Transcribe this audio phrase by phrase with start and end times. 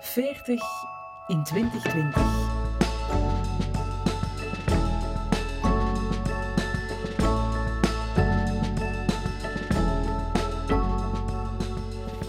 [0.00, 0.62] 40
[1.26, 2.22] in 2020.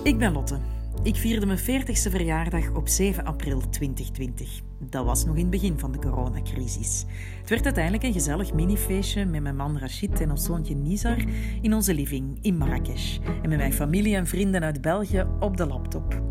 [0.03, 0.57] Ik ben Lotte.
[1.03, 4.61] Ik vierde mijn 40ste verjaardag op 7 april 2020.
[4.79, 7.05] Dat was nog in het begin van de coronacrisis.
[7.39, 11.23] Het werd uiteindelijk een gezellig minifeestje met mijn man Rachid en ons zoontje Nizar
[11.61, 13.17] in onze living in Marrakesh.
[13.41, 16.30] En met mijn familie en vrienden uit België op de laptop.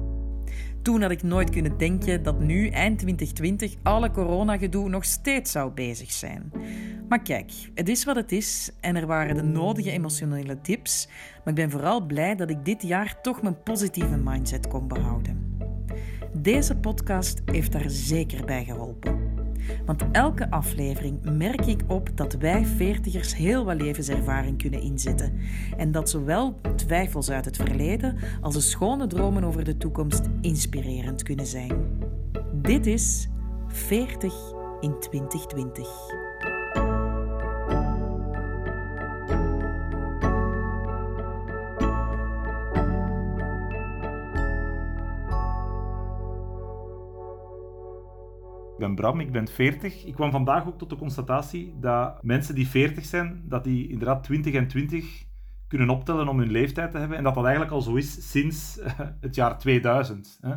[0.83, 5.71] Toen had ik nooit kunnen denken dat nu, eind 2020, alle coronagedoe nog steeds zou
[5.71, 6.53] bezig zijn.
[7.09, 11.09] Maar kijk, het is wat het is en er waren de nodige emotionele tips.
[11.37, 15.59] Maar ik ben vooral blij dat ik dit jaar toch mijn positieve mindset kon behouden.
[16.33, 19.20] Deze podcast heeft daar zeker bij geholpen.
[19.87, 25.33] Want elke aflevering merk ik op dat wij veertigers heel wat levenservaring kunnen inzetten.
[25.77, 31.23] En dat zowel twijfels uit het verleden als de schone dromen over de toekomst inspirerend
[31.23, 31.73] kunnen zijn.
[32.53, 33.29] Dit is
[33.69, 34.35] 40
[34.81, 36.90] in 2020.
[48.81, 50.05] Ben Bram, ik ben 40.
[50.05, 54.25] Ik kwam vandaag ook tot de constatatie dat mensen die 40 zijn, dat die inderdaad
[54.25, 55.25] 20 en 20
[55.69, 57.17] kunnen optellen om hun leeftijd te hebben.
[57.17, 58.87] En dat dat eigenlijk al zo is sinds uh,
[59.21, 60.39] het jaar 2000.
[60.41, 60.55] Hè.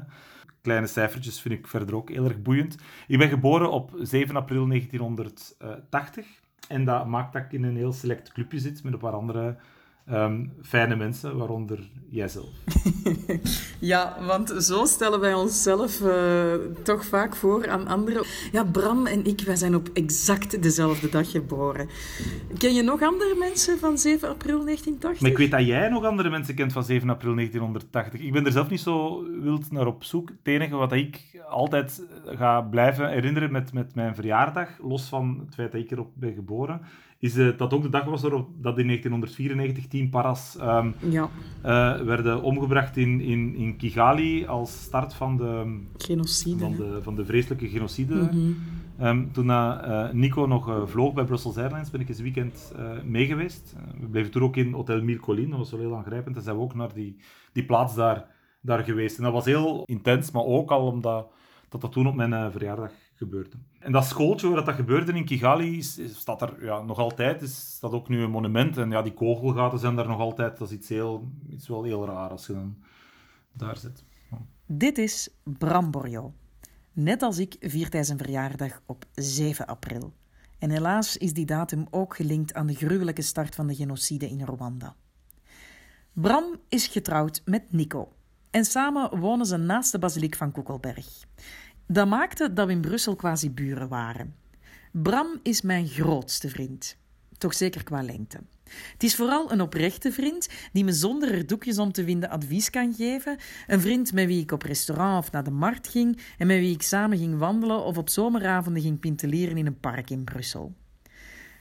[0.62, 2.78] Kleine cijfertjes vind ik verder ook heel erg boeiend.
[3.08, 6.26] Ik ben geboren op 7 april 1980.
[6.68, 9.58] En dat maakt dat ik in een heel select clubje zit met een paar andere
[10.12, 12.50] um, fijne mensen, waaronder jijzelf.
[13.80, 18.26] ja, want zo stellen wij onszelf uh, toch vaak voor aan anderen.
[18.52, 21.90] Ja, Bram en ik, wij zijn op exact dezelfde dag geboren.
[22.58, 25.22] Ken je nog andere mensen van 7 april 1980?
[25.22, 28.22] Maar ik weet dat jij nog andere mensen kent van 7 april 1980.
[28.22, 30.30] Ik ben er zelf niet zo wild naar op zoek.
[30.30, 35.56] Het enige wat ik altijd ga blijven herinneren met, met mijn verjaardag, los van het
[35.56, 36.82] feit dat ik erop ben geboren,
[37.24, 41.30] is uh, dat ook de dag was erop dat in 1994 tien paras um, ja.
[41.66, 47.16] uh, werden omgebracht in, in, in Kigali als start van de, genocide, van de, van
[47.16, 48.16] de vreselijke genocide.
[48.16, 49.08] Mm -hmm.
[49.08, 52.74] um, toen uh, Nico nog vloog bij Brussels Airlines, ben ik eens weekend
[53.06, 53.76] mee geweest.
[54.00, 56.36] we bleven toen ook in Hotel Mille Collines, dat was wel heel aangrijpend.
[56.36, 57.18] En zijn we ook naar die,
[57.52, 58.26] die plaats daar,
[58.62, 59.18] daar geweest.
[59.18, 61.28] En dat was heel intens, maar ook al omdat
[61.70, 63.58] dat, dat toen op mijn verjaardag gebeurde.
[63.80, 67.42] En dat schooltje waar dat gebeurde in Kigali staat er ja, nog altijd.
[67.42, 68.78] Is, staat ook nu een monument.
[68.78, 70.58] En ja, die kogelgaten zijn daar nog altijd.
[70.58, 72.78] Dat is iets, heel, iets wel heel raar als je dan
[73.52, 74.04] daar zit.
[74.32, 74.38] Ja.
[74.66, 76.34] Dit is Bram Borjo.
[76.94, 80.14] Net als ik viert hij zijn verjaardag op 7 april.
[80.60, 84.44] En helaas is die datum ook gelinkt aan de gruwelijke start van de genocide in
[84.44, 84.96] Rwanda.
[86.14, 88.14] Bram is getrouwd met Nico.
[88.52, 91.26] En samen wonen ze naast de basiliek van Koekelberg.
[91.88, 94.36] Dat maakte dat we in Brussel quasi buren waren.
[94.92, 96.98] Bram is mijn grootste vriend.
[97.38, 98.40] Toch zeker qua lengte.
[98.92, 102.70] Het is vooral een oprechte vriend die me zonder er doekjes om te vinden advies
[102.70, 103.38] kan geven.
[103.68, 106.74] Een vriend met wie ik op restaurant of naar de markt ging en met wie
[106.74, 110.74] ik samen ging wandelen of op zomeravonden ging pintelieren in een park in Brussel.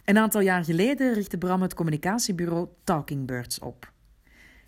[0.05, 3.93] Een aantal jaar geleden richtte Bram het communicatiebureau Talking Birds op.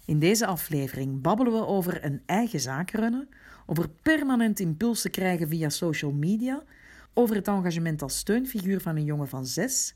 [0.04, 3.28] In deze aflevering babbelen we over een eigen zaak runnen,
[3.66, 6.62] over permanent impulsen krijgen via social media,
[7.14, 9.94] over het engagement als steunfiguur van een jongen van zes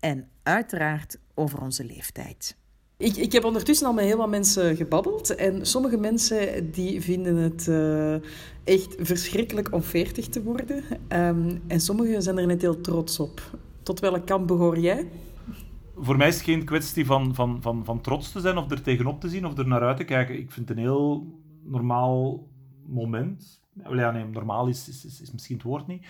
[0.00, 2.58] en uiteraard over onze leeftijd.
[2.96, 7.36] Ik, ik heb ondertussen al met heel wat mensen gebabbeld en sommige mensen die vinden
[7.36, 8.14] het uh,
[8.64, 13.58] echt verschrikkelijk om veertig te worden um, en sommigen zijn er net heel trots op.
[13.82, 15.08] Tot welk kamp behoor jij?
[15.96, 18.82] Voor mij is het geen kwestie van, van, van, van trots te zijn of er
[18.82, 20.38] tegenop te zien of er naar uit te kijken.
[20.38, 21.26] Ik vind het een heel
[21.62, 22.46] normaal
[22.90, 23.62] moment.
[23.90, 26.06] Ja, normaal is, is, is, is, misschien het woord niet.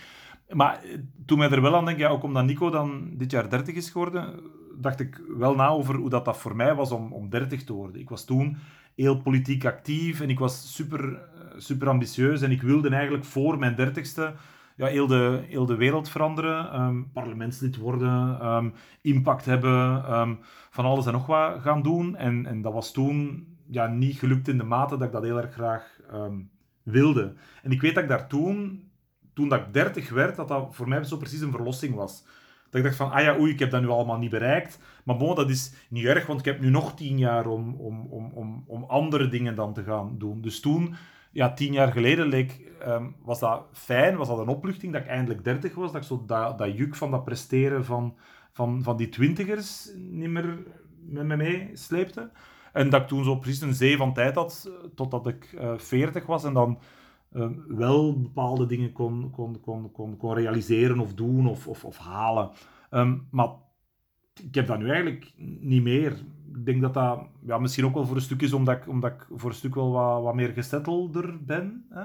[0.49, 0.85] Maar
[1.27, 3.91] toen mij er wel aan denk, ja, ook omdat Nico dan dit jaar 30 is
[3.91, 4.41] geworden,
[4.81, 7.73] dacht ik wel na over hoe dat, dat voor mij was om, om 30 te
[7.73, 8.01] worden.
[8.01, 8.57] Ik was toen
[8.95, 13.77] heel politiek actief en ik was super, super ambitieus en ik wilde eigenlijk voor mijn
[13.77, 14.37] 30ste
[14.77, 20.39] ja, heel, de, heel de wereld veranderen, um, parlementslid worden, um, impact hebben, um,
[20.71, 22.17] van alles en nog wat gaan doen.
[22.17, 25.41] En, en dat was toen ja, niet gelukt in de mate dat ik dat heel
[25.41, 26.01] erg graag
[26.91, 27.35] wilde.
[27.63, 28.91] En ik weet dat ik daar toen,
[29.35, 32.25] toen dat ik 30 werd, dat dat voor mij zo precies een verlossing was.
[32.71, 34.79] Dat ik dacht van, ah ja, oei, ik heb dat nu allemaal niet bereikt.
[35.05, 38.07] Maar bon, dat is niet erg, want ik heb nu nog tien jaar om, om,
[38.11, 40.41] om, om, om andere dingen dan te gaan doen.
[40.41, 40.95] Dus toen,
[41.33, 45.09] ja, tien jaar geleden leek, um, was dat fijn, was dat een opluchting dat ik
[45.09, 45.93] eindelijk 30 was.
[45.93, 48.17] Dat ik zo dat, dat juk van dat presteren van,
[48.53, 50.59] van, van die twintigers niet meer
[51.07, 52.31] met me meesleepte.
[52.73, 56.27] En dat ik toen zo precies een zee van tijd had, totdat ik uh, 40
[56.27, 56.45] was.
[56.45, 56.79] En dan
[57.33, 59.61] ehm, wel bepaalde dingen kon, kon,
[59.93, 62.51] kon, kon, realiseren of doen of, of, of halen.
[62.91, 63.49] Ehm, maar
[64.43, 66.13] ik heb dat nu eigenlijk niet meer.
[66.55, 69.13] Ik denk dat dat ja, misschien ook wel voor een stuk is omdat ik, omdat
[69.13, 71.87] ik voor een stuk wel wat, wat meer gesettelder ben.
[71.91, 72.05] Hè?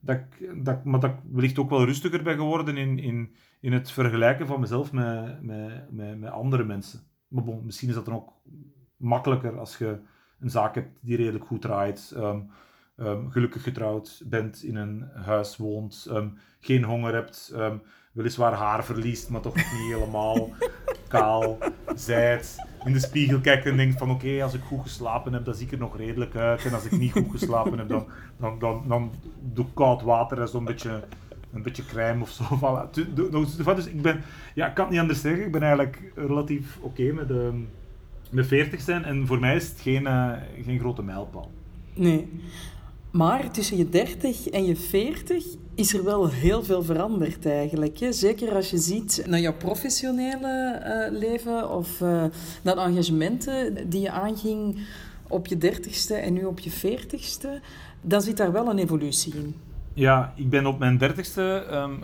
[0.00, 3.72] Dat ik, dat, maar dat ik wellicht ook wel rustiger ben geworden in, in, in
[3.72, 7.00] het vergelijken van mezelf met, met, met, met andere mensen.
[7.28, 8.32] Maar misschien is dat dan ook
[9.00, 9.98] makkelijker als je
[10.40, 12.50] een zaak hebt die redelijk goed draait, um,
[12.96, 17.54] um, gelukkig getrouwd bent, in een huis woont, um, geen honger hebt,
[18.12, 20.50] weliswaar haar verliest, maar toch niet helemaal
[21.08, 21.58] kaal,
[21.94, 25.54] zijt, in de spiegel kijkt en denkt van oké, als ik goed geslapen heb, dan
[25.54, 26.64] zie ik er nog redelijk uit.
[26.64, 28.06] En als ik niet goed geslapen heb, dan,
[28.36, 31.02] dan, dan, dan doe ik koud water en zo'n beetje,
[31.52, 32.44] een beetje crème of zo.
[32.60, 32.90] Voilà.
[33.74, 34.22] Dus ik ben,
[34.54, 37.64] ja, ik kan het niet anders zeggen, ik ben eigenlijk relatief oké met, de,
[38.30, 39.04] met 40 zijn.
[39.04, 40.32] En voor mij is het geen, uh,
[40.64, 41.50] geen grote mijlpaal.
[41.94, 42.28] Nee.
[43.10, 45.44] Maar tussen je 30 en je 40
[45.74, 47.98] is er wel heel veel veranderd eigenlijk.
[47.98, 48.12] Hè?
[48.12, 52.24] Zeker als je ziet naar jouw professionele uh, leven of uh,
[52.62, 54.78] naar de engagementen die je aanging
[55.28, 57.64] op je 30ste en nu op je 40ste.
[58.00, 59.54] Dan zit daar wel een evolutie in.
[59.94, 62.02] Ja, ik ben op mijn dertigste um,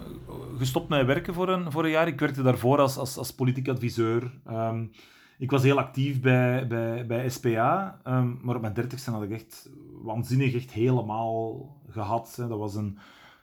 [0.59, 2.07] gestopt met werken voor een, voor een jaar.
[2.07, 4.31] Ik werkte daarvoor als, als, als politiek adviseur.
[4.51, 4.91] Um,
[5.39, 9.31] ik was heel actief bij, bij, bij SPA, ehm, maar op mijn dertigste had ik
[9.31, 9.71] echt
[10.03, 12.35] waanzinnig echt helemaal gehad.
[12.37, 12.99] Dat, was een,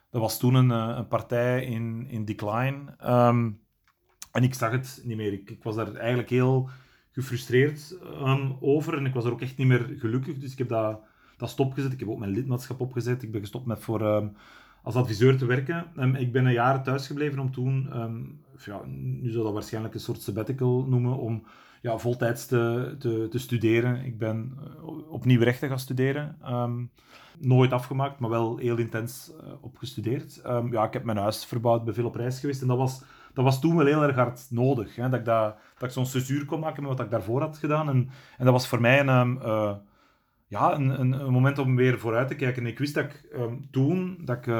[0.09, 2.79] dat was toen een, eh, een partij in, in decline.
[3.05, 3.59] Um,
[4.31, 5.33] en ik zag het niet meer.
[5.33, 6.69] Ik, ik was daar eigenlijk heel
[7.11, 10.37] gefrustreerd um, over en ik was er ook echt niet meer gelukkig.
[10.37, 10.99] Dus ik heb dat,
[11.37, 11.93] dat stopgezet.
[11.93, 13.23] Ik heb ook mijn lidmaatschap opgezet.
[13.23, 14.31] Ik ben gestopt met voor,
[14.83, 15.85] als adviseur te werken.
[16.17, 17.89] ik ben een jaar thuisgebleven om toen,
[18.65, 21.43] ja, nu zou dat waarschijnlijk een soort sabbatical noemen, om
[21.83, 24.05] ja, voltijds te, te, te studeren.
[24.05, 26.37] Ik ben eh, opnieuw rechten gaan studeren.
[26.49, 26.91] Um,
[27.39, 30.41] nooit afgemaakt, maar wel heel intens uh, opgestudeerd.
[30.45, 32.61] Um, ja, ik heb mijn huis verbouwd, ben veel op reis geweest.
[32.61, 33.03] En dat was,
[33.33, 34.95] dat was toen wel heel erg hard nodig.
[34.95, 37.57] Hè, dat ik, dat, dat ik zo'n cesuur kon maken met wat ik daarvoor had
[37.57, 37.89] gedaan.
[37.89, 39.75] En, en dat was voor mij een, uh,
[40.47, 42.63] ja, een, een, moment om weer vooruit te kijken.
[42.63, 43.35] En ik wist dat ik
[43.71, 44.17] toen...
[44.21, 44.53] Dat ik,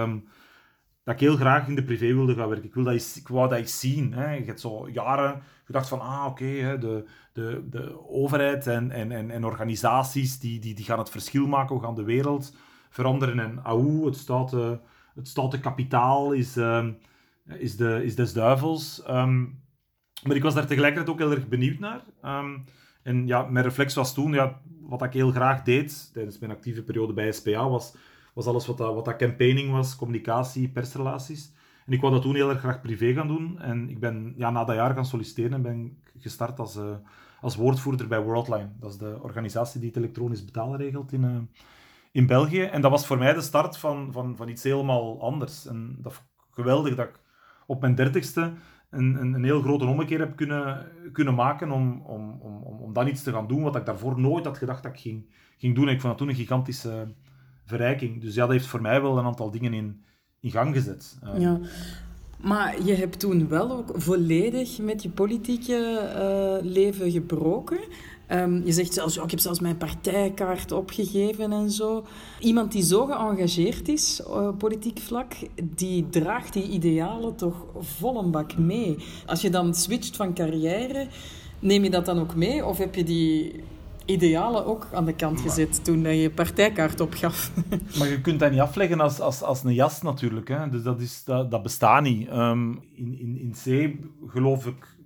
[1.03, 2.67] dat ik heel graag in de privé wilde gaan werken.
[2.67, 4.13] Ik, wil dat, ik wou dat eens zien.
[4.13, 4.33] Hè.
[4.33, 9.31] Je hebt zo jaren gedacht van, ah oké, de, de, de overheid en, en, en,
[9.31, 12.55] en organisaties die, die, die gaan het verschil maken, we gaan de wereld
[12.89, 13.39] veranderen.
[13.39, 14.81] En auw, het stoute,
[15.15, 16.88] het stoute kapitaal is, uh,
[17.45, 19.03] is, de, is des duivels.
[19.09, 19.61] Um,
[20.23, 22.01] maar ik was daar tegelijkertijd ook heel erg benieuwd naar.
[22.25, 22.63] Um,
[23.03, 26.83] en ja, mijn reflex was toen, ja, wat ik heel graag deed tijdens mijn actieve
[26.83, 27.95] periode bij SPA, was
[28.33, 31.53] was alles wat dat, wat dat campaigning was, communicatie, persrelaties.
[31.85, 33.59] En ik wou dat toen heel erg graag privé gaan doen.
[33.59, 36.95] En ik ben ja, na dat jaar gaan solliciteren en ben gestart als, uh,
[37.41, 38.69] als woordvoerder bij Worldline.
[38.80, 41.38] Dat is de organisatie die het elektronisch betalen regelt in, uh,
[42.12, 42.62] in België.
[42.62, 45.65] En dat was voor mij de start van, van, van iets helemaal anders.
[45.65, 47.19] En dat geweldig dat ik
[47.65, 48.53] op mijn dertigste
[48.89, 53.07] een, een, een heel grote ommekeer heb kunnen, kunnen maken om, om, om, om dan
[53.07, 55.25] iets te gaan doen wat ik daarvoor nooit had gedacht dat ik ging,
[55.57, 55.88] ging doen.
[55.88, 57.13] En ik vond dat toen een gigantische
[57.65, 58.21] verrijking.
[58.21, 60.04] Dus ja, dat heeft voor mij wel een aantal dingen in,
[60.39, 61.18] in gang gezet.
[61.24, 61.60] Eh, ja.
[62.42, 67.80] Maar je hebt toen wel ook volledig met je politieke uh, leven gebroken.
[68.31, 72.06] Um, je zegt zelfs, oh, ik heb zelfs mijn partijkaart opgegeven en zo.
[72.40, 75.33] Iemand die zo geëngageerd is uh, politiek vlak,
[75.64, 78.97] die draagt die idealen toch vol een bak mee.
[79.26, 81.07] Als je dan switcht van carrière,
[81.59, 82.66] neem je dat dan ook mee?
[82.66, 83.64] Of heb je die
[84.06, 87.52] idealen ook aan de kant gezet toen je partijkaart opgaf.
[88.00, 90.48] Maar je kunt dat niet afleggen als, als, als een jas natuurlijk.
[90.48, 90.69] Hè?
[90.69, 92.30] Dus dat, is, dat, dat bestaat niet.
[92.30, 93.95] Um, in, in, in C
[94.31, 94.98] geloof ik,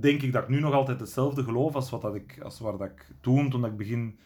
[0.00, 2.76] denk ik dat ik nu nog altijd hetzelfde geloof als, wat dat ik, als waar
[2.76, 4.18] dat ik toen, toen ik begin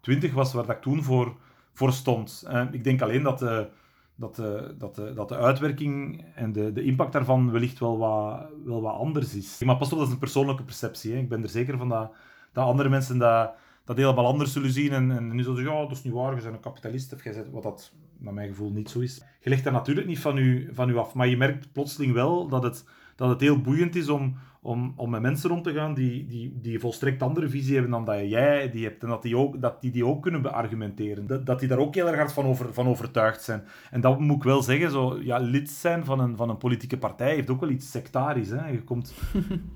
[0.00, 1.36] 20 was, waar dat ik toen voor,
[1.72, 2.44] voor stond.
[2.48, 3.68] Uh, ik denk alleen dat de,
[4.14, 8.46] dat de, dat de, dat de uitwerking en de, de impact daarvan wellicht wel wat,
[8.64, 9.62] wel wat anders is.
[9.64, 11.12] Maar pas op, dat is een persoonlijke perceptie.
[11.12, 11.18] Hè?
[11.18, 12.12] Ik ben er zeker van dat,
[12.52, 13.52] dat andere mensen dat
[13.84, 14.92] dat helemaal anders zullen zien.
[14.92, 17.12] En, en nu zullen ze ja, dat is niet waar, je bent een kapitalist.
[17.12, 19.22] Of jij wat dat naar mijn gevoel niet zo is.
[19.40, 21.14] Je legt dat natuurlijk niet van u, van u af.
[21.14, 22.84] Maar je merkt plotseling wel dat het,
[23.16, 26.58] dat het heel boeiend is om, om, om met mensen rond te gaan die, die,
[26.60, 29.02] die volstrekt andere visie hebben dan dat jij die hebt.
[29.02, 31.26] En dat die ook, dat die, die ook kunnen beargumenteren.
[31.26, 33.64] Dat, dat die daar ook heel erg hard van, over, van overtuigd zijn.
[33.90, 36.98] En dat moet ik wel zeggen, zo, ja, lid zijn van een, van een politieke
[36.98, 38.50] partij heeft ook wel iets sectarisch.
[38.50, 38.68] Hè.
[38.68, 39.14] Je komt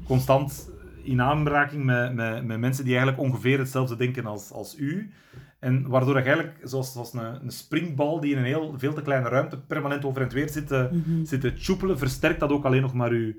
[0.06, 0.70] constant
[1.04, 5.10] in aanraking met, met, met mensen die eigenlijk ongeveer hetzelfde denken als, als u.
[5.58, 9.02] En waardoor je eigenlijk, zoals, zoals een, een springbal die in een heel, veel te
[9.02, 12.64] kleine ruimte permanent over en weer zit te, mm zit te tjoepelen, versterkt dat ook
[12.64, 13.32] alleen nog maar uw,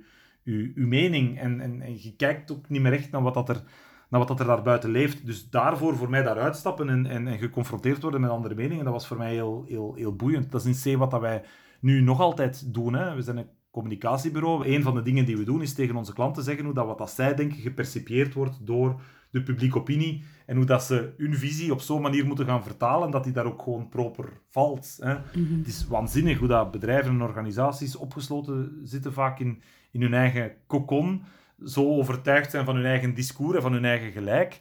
[0.44, 1.40] uw, uw mening.
[1.40, 3.64] En, en, en je kijkt ook niet meer echt naar wat dat er
[4.10, 5.26] naar wat dat er daarbuiten leeft.
[5.26, 8.94] Dus daarvoor, voor mij daar uitstappen en, en, en geconfronteerd worden met andere meningen, dat
[8.94, 10.52] was voor mij heel, heel, heel boeiend.
[10.52, 11.44] Dat is niet wat dat wij
[11.80, 12.94] nu nog altijd doen.
[12.94, 13.16] Hè.
[13.16, 14.68] We zijn een communicatiebureau.
[14.68, 16.98] Een van de dingen die we doen is tegen onze klanten zeggen hoe dat wat
[16.98, 21.72] dat zij denken gepercipieerd wordt door de publieke opinie en hoe dat ze hun visie
[21.72, 24.98] op zo'n manier moeten gaan vertalen dat die daar ook gewoon proper valt.
[25.00, 25.14] Hè.
[25.14, 25.58] Mhm.
[25.58, 30.52] Het is waanzinnig hoe dat bedrijven en organisaties opgesloten zitten vaak in, in hun eigen
[30.68, 31.24] kokon,
[31.66, 34.60] zo overtuigd zijn van hun eigen discours en van hun eigen gelijk.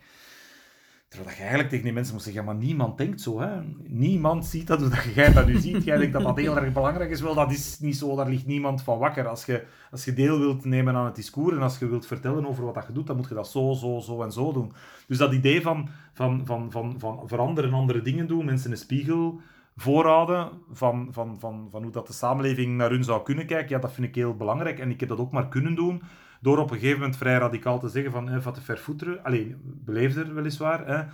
[1.14, 3.40] Terwijl je eigenlijk tegen die mensen moet zeggen, maar niemand denkt zo.
[3.40, 3.49] Hè?
[3.87, 5.85] Niemand ziet dat, dat jij dat nu ziet.
[5.85, 7.21] Jij denkt dat dat heel erg belangrijk is.
[7.21, 9.28] Wel, dat is niet zo, daar ligt niemand van wakker.
[9.28, 12.47] Als je, als je deel wilt nemen aan het discours en als je wilt vertellen
[12.47, 14.73] over wat dat je doet, dan moet je dat zo, zo, zo en zo doen.
[15.06, 18.76] Dus dat idee van, van, van, van, van veranderen en andere dingen doen, mensen een
[18.76, 19.40] spiegel
[19.76, 23.78] voorhouden van, van, van, van hoe dat de samenleving naar hun zou kunnen kijken, ja,
[23.78, 24.78] dat vind ik heel belangrijk.
[24.78, 26.02] En ik heb dat ook maar kunnen doen
[26.45, 29.25] door op een gegeven moment vrij radicaal te zeggen van, eh, wat te vervoeteren.
[29.25, 30.87] Alleen, beleefder weliswaar.
[30.87, 31.05] Hè.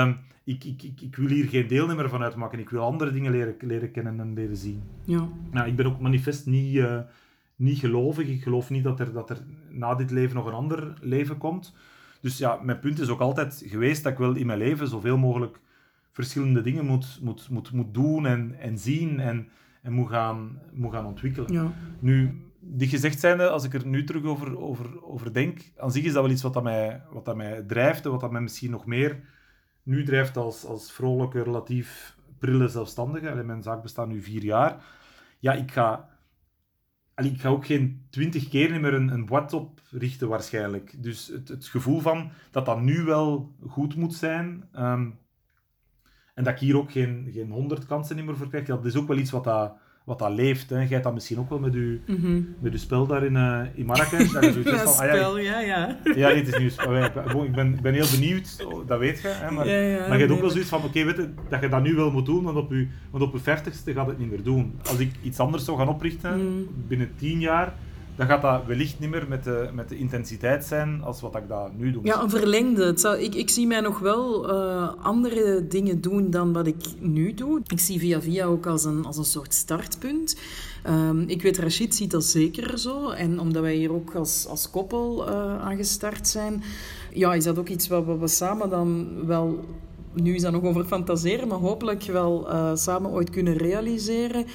[0.00, 2.58] Um, ik, ik, ik, ik, wil hier geen deelnemer van uitmaken.
[2.58, 4.82] Ik wil andere dingen leren, leren kennen en leren zien.
[5.04, 5.28] Ja.
[5.50, 6.98] Nou, ik ben ook manifest niet, uh,
[7.56, 8.28] niet gelovig.
[8.28, 9.38] Ik geloof niet dat er, dat er
[9.68, 11.74] na dit leven nog een ander leven komt.
[12.20, 15.18] Dus ja, mijn punt is ook altijd geweest dat ik wel in mijn leven zoveel
[15.18, 15.60] mogelijk
[16.12, 19.48] verschillende dingen moet, moet, moet, moet doen en, en zien en,
[19.82, 21.52] en moet, gaan, moet gaan ontwikkelen.
[21.52, 21.72] Ja.
[21.98, 26.04] Nu, die gezegd zijnde, als ik er nu terug over, over, over denk, aan zich
[26.04, 28.40] is dat wel iets wat, dat mij, wat dat mij drijft en wat dat mij
[28.40, 29.20] misschien nog meer
[29.82, 33.30] nu drijft als, als vrolijke, relatief prille zelfstandige.
[33.30, 34.84] Allee, mijn zaak bestaat nu vier jaar.
[35.38, 36.08] Ja, ik ga,
[37.14, 41.02] allee, ik ga ook geen twintig keer meer een, een wat oprichten waarschijnlijk.
[41.02, 44.68] Dus het, het gevoel van dat dat nu wel goed moet zijn...
[44.78, 45.22] Um,
[46.34, 49.08] en dat ik hier ook geen, geen honderd kansen meer voor krijg, dat is ook
[49.08, 50.70] wel iets wat dat wat dat leeft.
[50.70, 50.76] Hè.
[50.76, 52.54] Jij hebt dat misschien ook wel met je, mm -hmm.
[52.58, 54.32] met spel daar in, uh, in Marrakesh.
[54.32, 55.98] Dat is van, spel, ah, ja, ja.
[56.04, 56.76] Ja, nee, het is nieuws.
[57.44, 59.28] Ik ben, ben heel benieuwd, dat weet je.
[59.28, 61.28] Hè, maar, ja, ja, maar je hebt ook wel zoiets van, oké, okay, weet je,
[61.48, 64.06] dat je dat nu wel moet doen, want op je, want op je veertigste gaat
[64.06, 64.78] het niet meer doen.
[64.88, 66.68] Als ik iets anders zou gaan oprichten, Mm.
[66.88, 67.74] binnen tien jaar,
[68.16, 71.48] dan gaat dat wellicht niet meer met de, met de intensiteit zijn als wat ik
[71.48, 72.04] dat nu doe.
[72.04, 73.16] Ja, een verlengde.
[73.18, 77.60] Ik, ik zie mij nog wel uh, andere dingen doen dan wat ik nu doe.
[77.66, 80.36] Ik zie Via Via ook als een, als een soort startpunt.
[80.86, 83.08] Um, ik weet, Rachid ziet dat zeker zo.
[83.08, 86.62] En omdat wij hier ook als, als koppel uh, aan gestart zijn,
[87.12, 89.64] ja, is dat ook iets wat we samen dan wel...
[90.12, 94.46] Nu is dat nog over fantaseren, maar hopelijk wel uh, samen ooit kunnen realiseren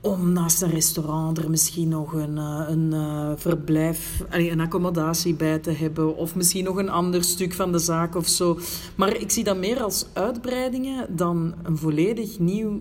[0.00, 5.70] om naast een restaurant er misschien nog een, een uh, verblijf, een accommodatie bij te
[5.70, 6.16] hebben.
[6.16, 8.58] Of misschien nog een ander stuk van de zaak of zo.
[8.94, 12.80] Maar ik zie dat meer als uitbreidingen dan een volledig nieuw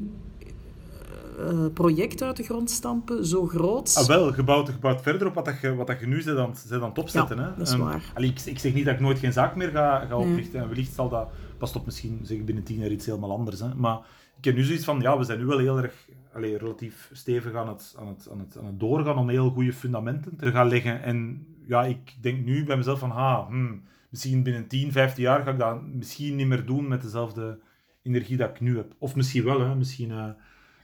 [1.40, 3.96] uh, project uit de grond stampen, zo groot.
[3.98, 6.56] Ah, wel, gebouwd, gebouwd verder op wat, dat je, wat dat je nu zit aan,
[6.56, 7.38] zit aan het opzetten.
[7.38, 7.50] Ja, hè?
[7.58, 8.12] dat is um, waar.
[8.14, 10.54] Allee, ik, ik, zeg niet dat ik nooit geen zaak meer ga, ga oprichten.
[10.54, 10.62] Nee.
[10.62, 13.60] En wellicht zal dat, past op misschien zeg ik binnen tien jaar iets helemaal anders.
[13.60, 13.76] Hè?
[13.76, 14.00] Maar
[14.38, 15.94] ik heb nu zoiets van, ja, we zijn nu wel heel erg
[16.34, 19.74] allee, relatief stevig aan het, aan, het, aan, het, aan het doorgaan om heel goede
[19.74, 21.04] fundamenten te gaan leggen.
[21.04, 25.44] En ja, ik denk nu bij mezelf van, ha, hmm, misschien binnen 10, 15 jaar
[25.44, 27.60] ga ik dat misschien niet meer doen met dezelfde
[28.04, 28.96] energie dat ik nu heb.
[28.98, 29.76] Of misschien wel, hè.
[29.76, 30.30] Misschien, uh,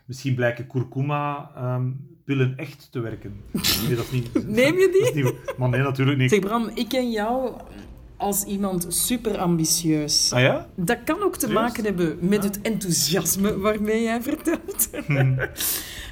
[0.06, 3.42] misschien blijken kurkuma-pillen um, echt te werken.
[3.52, 5.24] Nee, dat is niet, Neem je die?
[5.24, 6.30] Niet, maar nee, natuurlijk niet.
[6.30, 7.54] Zeg Bram, ik ken jou
[8.18, 10.34] als iemand super ambitieus.
[10.34, 10.68] Ah ja?
[10.76, 14.90] Dat kan ook te maken hebben met het enthousiasme waarmee jij vertelt.
[15.06, 15.38] Hmm.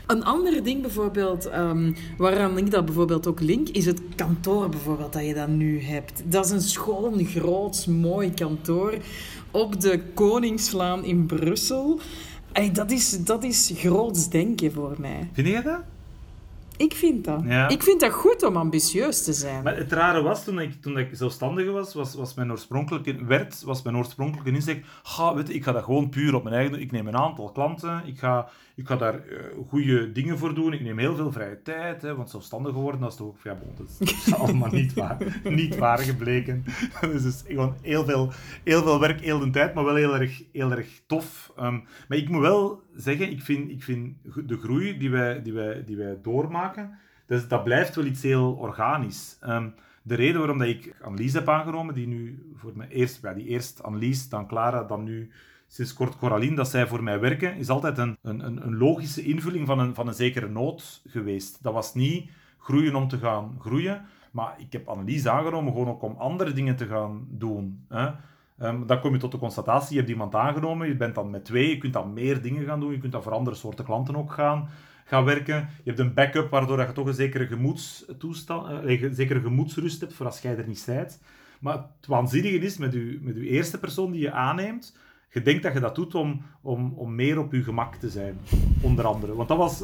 [0.07, 5.13] Een ander ding bijvoorbeeld, um, waaraan ik dat bijvoorbeeld ook link, is het kantoor bijvoorbeeld
[5.13, 6.21] dat je dat nu hebt.
[6.25, 8.97] Dat is een schoon, groot, mooi kantoor
[9.51, 11.99] op de Koningslaan in Brussel.
[12.51, 15.29] Hey, dat, is, dat is groots denken voor mij.
[15.33, 15.81] Vind je dat?
[16.77, 17.41] Ik vind dat.
[17.45, 17.67] Ja.
[17.67, 19.63] Ik vind dat goed om ambitieus te zijn.
[19.63, 23.63] Maar het rare was, toen ik, toen ik zelfstandige was, was, was mijn oorspronkelijke, werd,
[23.63, 26.73] was mijn oorspronkelijke inzicht, ga, weet je, ik ga dat gewoon puur op mijn eigen
[26.73, 26.81] doen.
[26.81, 30.73] Ik neem een aantal klanten, ik ga, ik ga daar uh, goede dingen voor doen,
[30.73, 33.55] ik neem heel veel vrije tijd, hè, want zelfstandig worden, dat is toch ook, ja,
[33.55, 36.63] bon, dat is allemaal niet waar, niet waar gebleken.
[37.01, 38.31] dus is gewoon heel veel,
[38.63, 41.53] heel veel werk, heel de tijd, maar wel heel erg, heel erg tof.
[41.59, 44.15] Um, maar ik moet wel zeggen, ik vind, ik vind
[44.47, 48.53] de groei die wij, die wij, die wij doormaken, dus dat blijft wel iets heel
[48.53, 49.37] organisch.
[49.47, 53.33] Um, de reden waarom dat ik Annelies heb aangenomen, die nu voor mij eerst, ja,
[53.33, 55.29] die eerst Annelies, dan Clara, dan nu
[55.73, 59.67] sinds kort Coraline, dat zij voor mij werken, is altijd een, een, een logische invulling
[59.67, 61.63] van een, van een zekere nood geweest.
[61.63, 64.01] Dat was niet groeien om te gaan groeien,
[64.31, 67.85] maar ik heb Annelies aangenomen gewoon ook om andere dingen te gaan doen.
[67.89, 68.09] Hè.
[68.61, 71.45] Um, dan kom je tot de constatatie, je hebt iemand aangenomen, je bent dan met
[71.45, 74.15] twee, je kunt dan meer dingen gaan doen, je kunt dan voor andere soorten klanten
[74.15, 74.69] ook gaan,
[75.05, 75.55] gaan werken.
[75.55, 80.13] Je hebt een backup waardoor je toch een zekere, gemoedstoestand, uh, een zekere gemoedsrust hebt
[80.13, 81.21] voor als jij er niet bent.
[81.59, 84.95] Maar het waanzinnige is, met je, met uw eerste persoon die je aanneemt,
[85.33, 88.39] je denkt dat je dat doet om, om, om meer op je gemak te zijn,
[88.81, 89.35] onder andere.
[89.35, 89.83] Want dat was,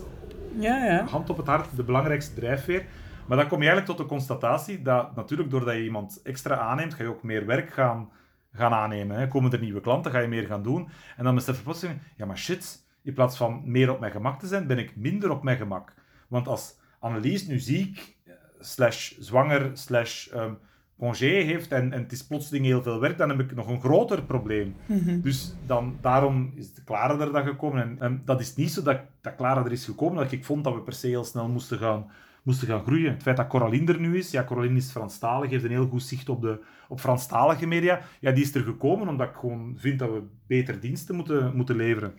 [0.59, 1.05] ja, ja.
[1.05, 2.85] hand op het hart, de belangrijkste drijfveer.
[3.27, 6.93] Maar dan kom je eigenlijk tot de constatatie dat natuurlijk doordat je iemand extra aanneemt,
[6.93, 8.09] ga je ook meer werk gaan,
[8.51, 9.17] gaan aannemen.
[9.17, 9.27] Hè.
[9.27, 10.89] Komen er nieuwe klanten, ga je meer gaan doen.
[11.17, 14.39] En dan besef je plotseling, ja maar shit, in plaats van meer op mijn gemak
[14.39, 15.93] te zijn, ben ik minder op mijn gemak.
[16.27, 20.57] Want als Annelies nu ziek, eh, slash zwanger, slash um,
[20.99, 23.81] congé heeft en, en het is plotseling heel veel werk, dan heb ik nog een
[23.81, 24.75] groter probleem.
[24.85, 25.21] Mhm.
[25.21, 27.81] Dus dan, daarom is de Clara er dan gekomen.
[27.81, 30.63] En, en dat is niet zo dat, dat Clara er is gekomen, dat ik vond
[30.63, 32.05] dat we per se heel snel moesten gaan,
[32.43, 33.11] moesten gaan groeien.
[33.11, 36.03] Het feit dat Coraline er nu is, ja, Coraline is Franstalig, heeft een heel goed
[36.03, 38.01] zicht op, de, op Franstalige media.
[38.19, 41.75] Ja, die is er gekomen omdat ik gewoon vind dat we beter diensten moeten, moeten
[41.75, 42.13] leveren.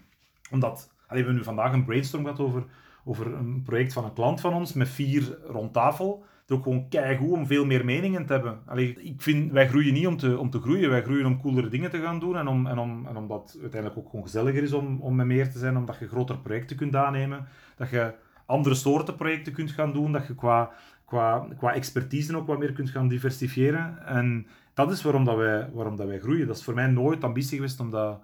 [0.51, 2.65] Omdat, we hebben nu vandaag een brainstorm gehad over
[3.05, 6.25] over een project van een klant van ons met vier rond tafel.
[6.51, 8.59] Ook gewoon keigoed om veel meer meningen te hebben.
[8.67, 11.69] Allee, ik vind, wij groeien niet om te, om te groeien, wij groeien om coolere
[11.69, 14.63] dingen te gaan doen en, om, en, om, en omdat het uiteindelijk ook gewoon gezelliger
[14.63, 18.15] is om, om met meer te zijn, omdat je grotere projecten kunt aannemen, dat je
[18.47, 20.71] andere soorten projecten kunt gaan doen, dat je qua,
[21.05, 24.07] qua, qua expertise ook wat meer kunt gaan diversifiëren.
[24.07, 26.47] En dat is waarom, dat wij, waarom dat wij groeien.
[26.47, 28.21] Dat is voor mij nooit ambitie geweest om dat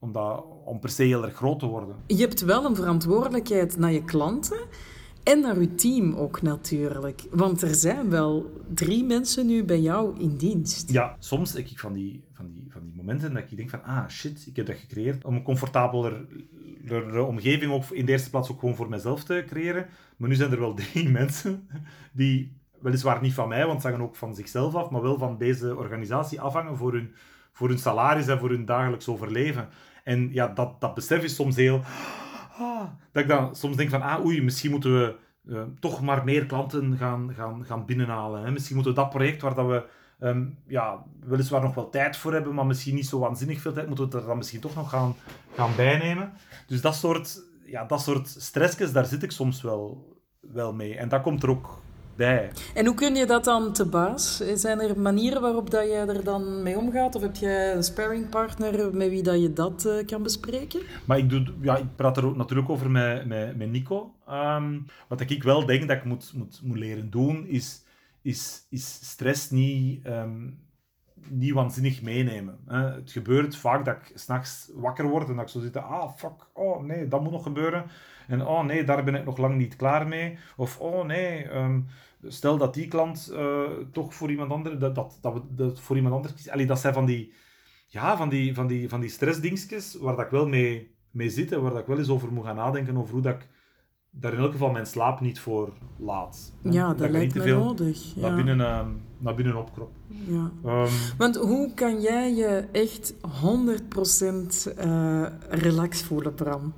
[0.00, 1.96] om, dat, om per se heel erg groot te worden.
[2.06, 4.58] Je hebt wel een verantwoordelijkheid naar je klanten
[5.22, 7.22] en naar je team ook natuurlijk.
[7.30, 10.90] Want er zijn wel drie mensen nu bij jou in dienst.
[10.90, 13.84] Ja, soms heb ik van die, van die, van die momenten dat ik denk van,
[13.84, 16.26] ah shit, ik heb dat gecreëerd om een comfortabeler
[17.26, 19.86] omgeving ook in de eerste plaats ook gewoon voor mezelf te creëren.
[20.16, 21.68] Maar nu zijn er wel drie mensen
[22.12, 25.38] die, weliswaar niet van mij, want ze hangen ook van zichzelf af, maar wel van
[25.38, 27.14] deze organisatie afhangen voor hun,
[27.52, 29.68] voor hun salaris en voor hun dagelijks overleven.
[30.04, 31.80] En ja, dat, dat besef is soms heel...
[32.58, 36.24] Ah, dat ik dan soms denk van, ah oei, misschien moeten we uh, toch maar
[36.24, 38.42] meer klanten gaan, gaan, gaan binnenhalen.
[38.44, 38.50] Hè?
[38.50, 39.84] Misschien moeten we dat project waar dat we
[40.20, 43.86] um, ja, weliswaar nog wel tijd voor hebben, maar misschien niet zo waanzinnig veel tijd,
[43.86, 45.14] moeten we er dan misschien toch nog gaan,
[45.54, 46.32] gaan bijnemen.
[46.66, 50.96] Dus dat soort, ja, dat soort stressjes, daar zit ik soms wel, wel mee.
[50.96, 51.80] En dat komt er ook
[52.74, 54.42] en hoe kun je dat dan te baas?
[54.54, 57.14] Zijn er manieren waarop dat je er dan mee omgaat?
[57.14, 60.80] Of heb je een sparringpartner met wie dat je dat uh, kan bespreken?
[61.04, 64.14] Maar ik, doe, ja, ik praat er ook natuurlijk over met, met, met Nico.
[64.30, 67.84] Um, wat ik wel denk dat ik moet, moet, moet leren doen, is,
[68.22, 70.58] is, is stress niet, um,
[71.28, 72.58] niet waanzinnig meenemen.
[72.66, 72.78] Hè.
[72.78, 76.46] Het gebeurt vaak dat ik s'nachts wakker word en dat ik zo zit, ah fuck,
[76.52, 77.84] oh nee, dat moet nog gebeuren.
[78.28, 80.38] En oh nee, daar ben ik nog lang niet klaar mee.
[80.56, 81.86] Of oh nee, um,
[82.26, 85.96] stel dat die klant uh, toch voor iemand anders, dat, dat, dat we dat voor
[85.96, 86.52] iemand anders kiezen.
[86.52, 87.32] Allee, dat zijn van die,
[87.86, 91.52] ja, van die, van die, van die stressdingjes waar dat ik wel mee, mee zit
[91.52, 93.48] en waar dat ik wel eens over moet gaan nadenken over hoe dat ik
[94.10, 96.52] daar in elk geval mijn slaap niet voor laat.
[96.62, 98.14] Ja, dat, dat lijkt me nodig.
[98.14, 98.20] Ja.
[98.20, 98.86] Naar, binnen, uh,
[99.18, 99.90] naar binnen opkrop.
[100.06, 100.50] Ja.
[100.64, 103.16] Um, Want hoe kan jij je echt 100%
[104.78, 106.74] uh, relax voelen, Bram?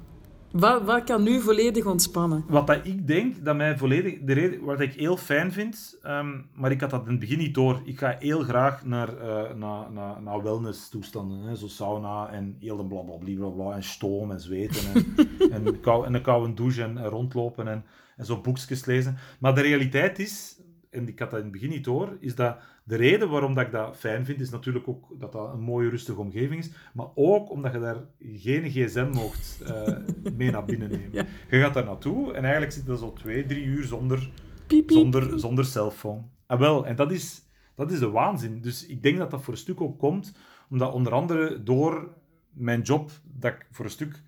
[0.53, 2.45] Wat, wat kan nu volledig ontspannen?
[2.49, 4.19] Wat dat ik denk, dat mij volledig...
[4.21, 7.38] De reden, wat ik heel fijn vind, um, maar ik had dat in het begin
[7.38, 7.81] niet door.
[7.85, 11.38] Ik ga heel graag naar, uh, naar, naar, naar wellness-toestanden.
[11.38, 14.93] Hè, zo sauna en heel de blablabla, bla, en stoom en zweten.
[14.95, 17.85] En, en, kou, en een koude douche en, en rondlopen en,
[18.17, 19.17] en zo boekjes lezen.
[19.38, 20.61] Maar de realiteit is,
[20.91, 23.66] en ik had dat in het begin niet door, is dat de reden waarom dat
[23.66, 26.71] ik dat fijn vind, is natuurlijk ook dat dat een mooie, rustige omgeving is.
[26.95, 29.97] Maar ook omdat je daar geen gsm mocht uh,
[30.37, 31.11] mee naar binnen nemen.
[31.51, 34.31] Je gaat daar naartoe en eigenlijk zit je zo twee, drie uur zonder,
[34.87, 36.23] zonder, zonder cellphone.
[36.47, 37.42] En wel, en dat is,
[37.75, 38.61] dat is de waanzin.
[38.61, 40.35] Dus ik denk dat dat voor een stuk ook komt,
[40.71, 42.14] omdat onder andere door
[42.51, 44.23] mijn job, dat ik voor een stuk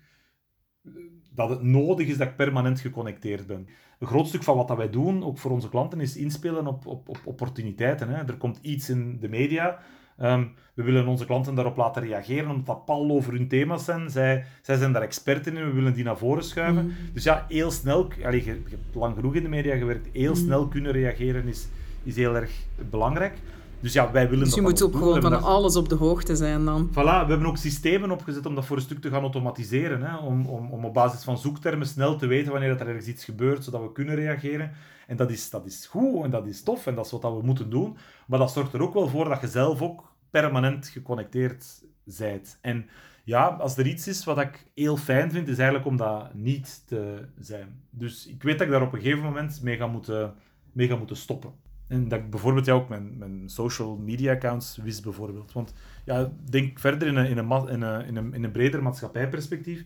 [1.35, 3.67] dat het nodig is dat ik permanent geconnecteerd ben.
[3.99, 6.85] Een groot stuk van wat dat wij doen, ook voor onze klanten, is inspelen op,
[6.85, 8.09] op, op opportuniteiten.
[8.09, 8.15] Hè.
[8.15, 9.79] Er komt iets in de media.
[10.21, 14.09] Um, we willen onze klanten daarop laten reageren, omdat dat pal over hun thema's zijn.
[14.09, 16.83] Zij, zij zijn daar expert in we willen die naar voren schuiven.
[16.83, 16.93] Mm.
[17.13, 20.33] Dus ja, heel snel, allee, je, je, hebt lang genoeg in de media gewerkt, heel
[20.33, 20.39] mm.
[20.39, 21.67] snel kunnen reageren is,
[22.03, 22.51] is heel erg
[22.89, 23.33] belangrijk.
[23.79, 26.65] Dus ja, wij willen dus je moet ook gewoon van alles op de hoogte zijn
[26.65, 26.89] dan.
[26.91, 30.01] Voilà, we hebben ook systemen opgezet om dat voor een stuk te gaan automatiseren.
[30.01, 30.17] Hè?
[30.17, 33.63] Om, om, om op basis van zoektermen snel te weten wanneer er ergens iets gebeurt,
[33.63, 34.71] zodat we kunnen reageren.
[35.07, 37.41] En dat is, dat is goed en dat is tof en dat is wat we
[37.43, 37.97] moeten doen.
[38.27, 42.57] Maar dat zorgt er ook wel voor dat je zelf ook permanent geconnecteerd bent.
[42.61, 42.89] En
[43.23, 46.83] ja, als er iets is wat ik heel fijn vind, is eigenlijk om dat niet
[46.87, 47.81] te zijn.
[47.89, 50.33] Dus ik weet dat ik daar op een gegeven moment mee ga moeten,
[50.71, 51.51] mee ga moeten stoppen.
[51.87, 55.53] En dat ik bijvoorbeeld ja, ook mijn, mijn social media accounts wist bijvoorbeeld.
[55.53, 55.73] Want
[56.05, 57.81] ja, denk verder in een, in een, in
[58.15, 59.85] een, in een, breder maatschappijperspectief.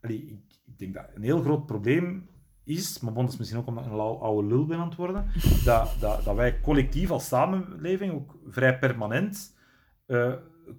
[0.00, 2.28] Allee, ik, ik denk dat een heel groot probleem
[2.64, 4.96] is, maar bon, dat is misschien ook omdat ik een oude lul ben aan het
[4.96, 5.26] worden,
[5.64, 9.56] dat, dat, dat wij collectief als samenleving ook vrij permanent
[10.06, 10.32] uh,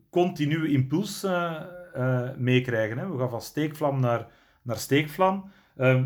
[0.10, 2.98] continue impulsen uh, meekrijgen.
[2.98, 3.12] Hè.
[3.12, 4.28] We gaan van steekvlam naar,
[4.62, 5.52] naar steekvlam.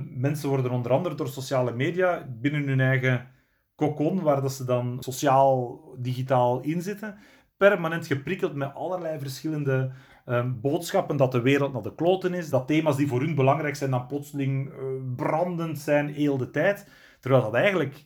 [0.09, 3.27] Mensen worden onder andere door sociale media binnen hun eigen
[3.75, 7.15] kokon, waar dat ze dan sociaal, digitaal inzitten,
[7.57, 9.91] permanent geprikkeld met allerlei verschillende
[10.25, 13.75] um, boodschappen dat de wereld naar de kloten is, dat thema's die voor hun belangrijk
[13.75, 14.75] zijn dan plotseling uh,
[15.15, 16.87] brandend zijn heel de tijd,
[17.19, 18.03] terwijl dat eigenlijk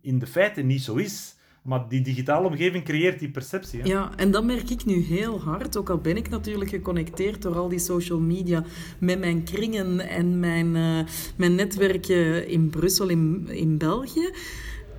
[0.00, 1.40] in de feiten niet zo is.
[1.62, 3.80] Maar die digitale omgeving creëert die perceptie.
[3.80, 3.86] Hè?
[3.86, 5.76] Ja, en dat merk ik nu heel hard.
[5.76, 8.64] Ook al ben ik natuurlijk geconnecteerd door al die social media
[8.98, 10.98] met mijn kringen en mijn, uh,
[11.36, 14.30] mijn netwerken in Brussel, in, in België.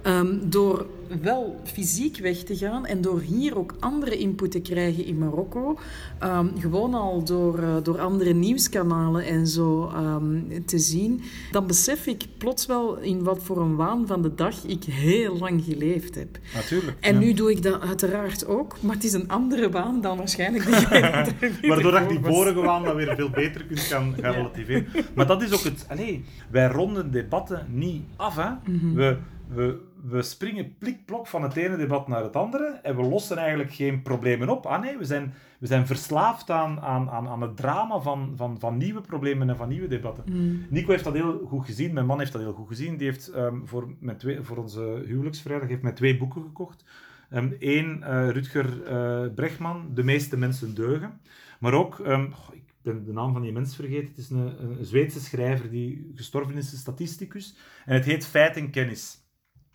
[0.07, 0.85] Um, door
[1.21, 5.79] wel fysiek weg te gaan en door hier ook andere input te krijgen in Marokko,
[6.23, 12.05] um, gewoon al door, uh, door andere nieuwskanalen en zo um, te zien, dan besef
[12.07, 16.15] ik plots wel in wat voor een waan van de dag ik heel lang geleefd
[16.15, 16.37] heb.
[16.53, 16.97] Natuurlijk.
[16.99, 17.19] En ja.
[17.19, 21.33] nu doe ik dat uiteraard ook, maar het is een andere waan dan waarschijnlijk degene
[21.61, 24.37] Waardoor dat die vorige waan dan weer veel beter kunt gaan, gaan ja.
[24.37, 24.87] relativeren.
[25.15, 25.85] Maar dat is ook het...
[25.87, 26.19] Allez,
[26.51, 28.49] wij ronden debatten niet af, hè.
[28.49, 28.93] Mm -hmm.
[28.93, 29.17] We
[29.53, 33.73] we, we springen plikplok van het ene debat naar het andere en we lossen eigenlijk
[33.73, 34.65] geen problemen op.
[34.65, 38.59] Ah nee, we zijn, we zijn verslaafd aan, aan, aan, aan het drama van, van,
[38.59, 40.23] van nieuwe problemen en van nieuwe debatten.
[40.27, 40.65] Mm.
[40.69, 42.97] Nico heeft dat heel goed gezien, mijn man heeft dat heel goed gezien.
[42.97, 46.85] Die heeft um, voor, met twee, voor onze huwelijksvrijdag heeft mij twee boeken gekocht.
[47.29, 51.19] Eén, um, uh, Rutger uh, Bregman, De meeste mensen deugen.
[51.59, 54.63] Maar ook, um, oh, ik ben de naam van die mens vergeten, het is een,
[54.79, 57.55] een Zweedse schrijver die gestorven is, een statisticus.
[57.85, 59.22] En het heet Feit en Kennis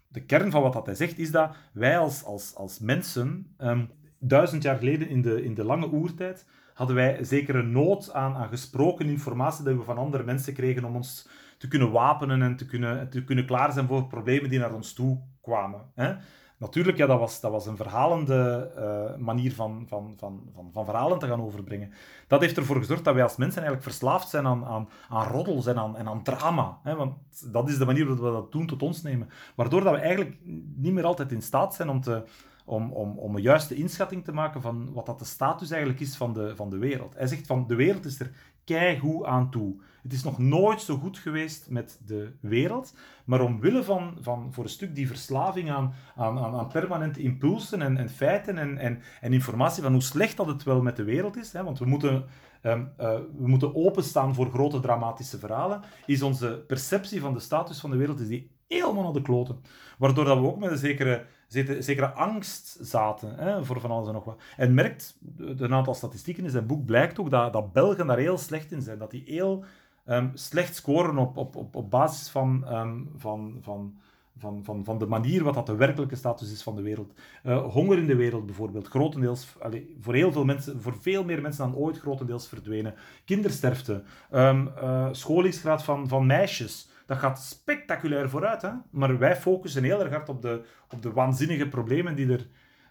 [0.08, 3.90] de kern van wat dat hij zegt is dat wij als, als, als mensen, um,
[4.18, 8.34] duizend jaar geleden in de, in de lange oertijd, hadden wij zeker een nood aan,
[8.34, 12.56] aan gesproken informatie dat we van andere mensen kregen om ons te kunnen wapenen en
[12.56, 15.80] te kunnen, te kunnen klaar zijn voor problemen die naar ons toe kwamen.
[15.94, 16.14] Hè?
[16.58, 20.84] Natuurlijk, ja, dat, was, dat was een verhalende uh, manier van, van, van, van, van
[20.84, 21.92] verhalen te gaan overbrengen.
[22.26, 25.66] Dat heeft ervoor gezorgd dat wij als mensen eigenlijk verslaafd zijn aan, aan, aan roddels
[25.66, 26.78] en aan, en aan drama.
[26.82, 26.94] Hè?
[26.94, 27.14] Want
[27.52, 29.28] dat is de manier waarop we dat doen tot ons nemen.
[29.54, 30.36] Waardoor dat we eigenlijk
[30.74, 32.22] niet meer altijd in staat zijn om, te,
[32.64, 36.16] om, om, om een juiste inschatting te maken van wat dat de status eigenlijk is
[36.16, 37.14] van de, van de wereld.
[37.14, 38.30] Hij zegt van de wereld is er
[38.68, 39.74] keigoed aan toe.
[40.02, 44.64] Het is nog nooit zo goed geweest met de wereld, maar omwille van, van voor
[44.64, 49.32] een stuk die verslaving aan, aan, aan permanente impulsen en, en feiten en, en, en,
[49.32, 52.24] informatie van hoe slecht dat het wel met de wereld is, hè, want we moeten,
[52.62, 57.80] um, uh, we moeten openstaan voor grote dramatische verhalen, is onze perceptie van de status
[57.80, 59.60] van de wereld is die helemaal naar de kloten.
[59.98, 64.12] Waardoor dat we ook met een zekere, zekere angst zaten hè, voor van alles en
[64.12, 64.40] nog wat.
[64.56, 68.38] En merkt, een aantal statistieken in zijn boek blijkt ook dat, dat Belgen daar heel
[68.38, 68.98] slecht in zijn.
[68.98, 69.64] Dat die heel
[70.06, 73.98] um, slecht scoren op, op, op, op basis van, um, van, van,
[74.38, 77.12] van, van, van de manier wat dat de werkelijke status is van de wereld.
[77.44, 79.56] Uh, honger in de wereld bijvoorbeeld, grotendeels,
[80.00, 82.94] voor heel veel mensen, voor veel meer mensen dan ooit grotendeels verdwenen.
[83.24, 84.70] Kindersterfte, um,
[85.12, 88.62] scholingsgraad van, van meisjes, dat gaat spectaculair vooruit.
[88.62, 88.70] Hè?
[88.90, 92.46] Maar wij focussen heel erg hard op de, op de waanzinnige problemen die er,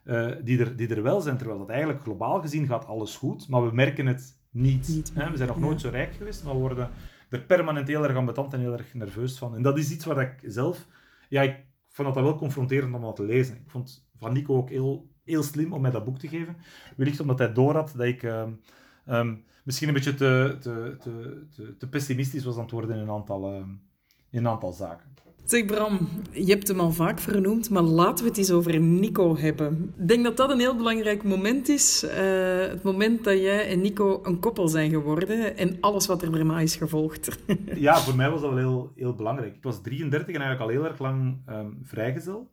[0.06, 1.38] uh, die, er, die er wel zijn.
[1.38, 4.88] Terwijl dat eigenlijk globaal gezien gaat alles goed, maar we merken het niet.
[4.88, 5.32] niet hè?
[5.32, 6.90] We zijn nog nooit zo rijk geweest, maar we worden
[7.30, 9.56] er permanent heel erg ambetant en heel erg nerveus van.
[9.56, 10.88] En dat is iets waar ik zelf...
[11.30, 13.56] Ja, ik vond dat wel confronterend om dat te lezen.
[13.56, 16.58] Ik vond Van Nico ook heel, heel slim om mij dat boek te geven.
[16.96, 18.24] Wellicht omdat hij doorhad dat ik...
[18.24, 18.62] Um,
[19.08, 23.10] um, misschien een beetje te, te, te, te, pessimistisch was aan het worden in een
[23.10, 23.82] aantal, um,
[24.30, 25.08] in een aantal zaken.
[25.48, 29.38] Zeg Bram, je hebt hem al vaak vernoemd, maar laten we het eens over Nico
[29.38, 29.94] hebben.
[29.98, 32.04] Ik denk dat dat een heel belangrijk moment is.
[32.04, 32.12] Uh,
[32.60, 36.60] het moment dat jij en Nico een koppel zijn geworden en alles wat er daarna
[36.60, 37.38] is gevolgd.
[37.76, 39.56] ja, voor mij was dat wel heel, heel belangrijk.
[39.56, 42.50] Ik was 33 en eigenlijk al heel erg lang um, vrijgezel.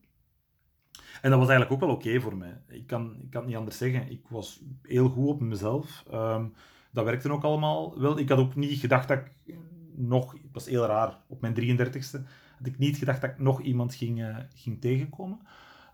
[1.23, 2.61] En dat was eigenlijk ook wel oké okay voor mij.
[2.69, 4.11] Ik kan, ik kan het niet anders zeggen.
[4.11, 6.05] Ik was heel goed op mezelf.
[6.13, 6.53] Um,
[6.93, 8.19] dat werkte ook allemaal wel.
[8.19, 9.57] Ik had ook niet gedacht dat ik
[9.97, 10.33] nog...
[10.33, 11.19] Het was heel raar.
[11.27, 12.21] Op mijn 33ste
[12.59, 15.39] had ik niet gedacht dat ik nog iemand ging, uh, ging tegenkomen.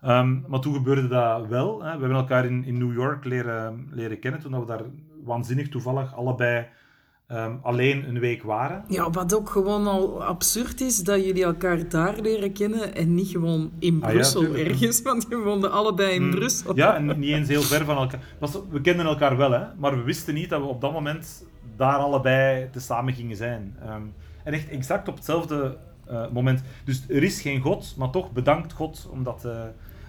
[0.05, 1.83] Um, maar toen gebeurde dat wel.
[1.83, 1.93] Hè.
[1.93, 4.83] We hebben elkaar in, in New York leren, leren kennen, toen we daar
[5.23, 6.67] waanzinnig toevallig allebei
[7.31, 8.83] um, alleen een week waren.
[8.87, 13.27] Ja, wat ook gewoon al absurd is, dat jullie elkaar daar leren kennen en niet
[13.27, 16.75] gewoon in Brussel ah, ja, ergens, want je woonden allebei in mm, Brussel.
[16.75, 18.19] Ja, en niet eens heel ver van elkaar.
[18.69, 21.45] We kenden elkaar wel, hè, maar we wisten niet dat we op dat moment
[21.81, 23.77] daar allebei te samen gingen zijn.
[23.89, 24.13] Um,
[24.43, 25.77] en echt exact op hetzelfde
[26.09, 26.63] uh, moment.
[26.83, 29.63] Dus er is geen God, maar toch bedankt God om dat, uh,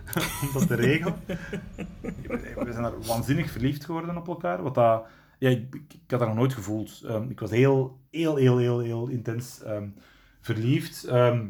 [0.57, 1.15] om te regelen.
[2.65, 4.63] We zijn er waanzinnig verliefd geworden op elkaar.
[4.63, 5.05] Wat dat,
[5.39, 7.03] ja, ik, ik, had dat nog nooit gevoeld.
[7.05, 9.95] Um, ik was heel, heel, heel, heel, heel intens um,
[10.41, 11.05] verliefd.
[11.05, 11.47] Ehm,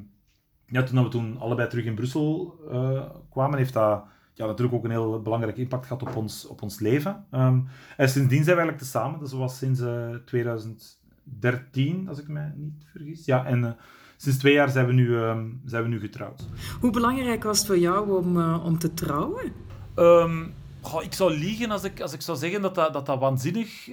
[0.66, 4.84] ja, toen we toen allebei terug in Brussel uh, kwamen, heeft dat ja, natuurlijk ook
[4.84, 7.24] een heel belangrijke impact gehad op ons, op ons leven.
[7.30, 9.20] Um, en sindsdien zijn we eigenlijk tezamen.
[9.20, 13.24] Dat was sinds uh, 2013, als ik me niet vergis.
[13.24, 13.70] Ja, en uh,
[14.16, 16.48] sinds twee jaar zijn we, nu, um, zijn we nu getrouwd.
[16.80, 19.52] Hoe belangrijk was het voor jou om, uh, om te trouwen?
[19.96, 23.18] Um, goh, ik zou liegen als ik, als ik zou zeggen dat dat, dat, dat
[23.18, 23.88] waanzinnig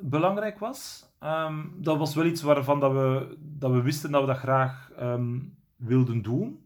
[0.00, 1.10] belangrijk was.
[1.76, 4.90] dat was wel iets waarvan dat we, dat we wisten dat we dat graag
[5.76, 6.61] wilden doen.